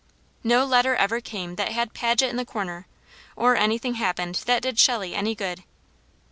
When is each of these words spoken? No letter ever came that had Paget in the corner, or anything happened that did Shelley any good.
No 0.43 0.65
letter 0.65 0.95
ever 0.95 1.21
came 1.21 1.57
that 1.57 1.73
had 1.73 1.93
Paget 1.93 2.31
in 2.31 2.35
the 2.35 2.43
corner, 2.43 2.87
or 3.35 3.55
anything 3.55 3.93
happened 3.93 4.41
that 4.47 4.63
did 4.63 4.79
Shelley 4.79 5.13
any 5.13 5.35
good. 5.35 5.63